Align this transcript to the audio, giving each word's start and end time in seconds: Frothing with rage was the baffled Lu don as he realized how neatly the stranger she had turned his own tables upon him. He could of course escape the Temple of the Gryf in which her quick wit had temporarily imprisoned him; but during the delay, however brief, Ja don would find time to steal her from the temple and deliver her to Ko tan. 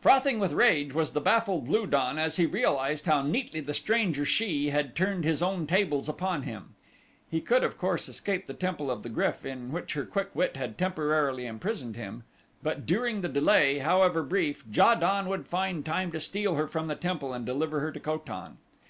Frothing 0.00 0.40
with 0.40 0.54
rage 0.54 0.94
was 0.94 1.10
the 1.10 1.20
baffled 1.20 1.68
Lu 1.68 1.86
don 1.86 2.18
as 2.18 2.36
he 2.36 2.46
realized 2.46 3.04
how 3.04 3.20
neatly 3.20 3.60
the 3.60 3.74
stranger 3.74 4.24
she 4.24 4.70
had 4.70 4.96
turned 4.96 5.24
his 5.26 5.42
own 5.42 5.66
tables 5.66 6.08
upon 6.08 6.44
him. 6.44 6.74
He 7.30 7.42
could 7.42 7.62
of 7.62 7.76
course 7.76 8.08
escape 8.08 8.46
the 8.46 8.54
Temple 8.54 8.90
of 8.90 9.02
the 9.02 9.10
Gryf 9.10 9.44
in 9.44 9.70
which 9.70 9.92
her 9.92 10.06
quick 10.06 10.30
wit 10.34 10.56
had 10.56 10.78
temporarily 10.78 11.44
imprisoned 11.44 11.96
him; 11.96 12.22
but 12.62 12.86
during 12.86 13.20
the 13.20 13.28
delay, 13.28 13.76
however 13.80 14.22
brief, 14.22 14.64
Ja 14.72 14.94
don 14.94 15.28
would 15.28 15.46
find 15.46 15.84
time 15.84 16.10
to 16.12 16.18
steal 16.18 16.54
her 16.54 16.66
from 16.66 16.86
the 16.86 16.96
temple 16.96 17.34
and 17.34 17.44
deliver 17.44 17.80
her 17.80 17.92
to 17.92 18.00
Ko 18.00 18.16
tan. 18.16 18.56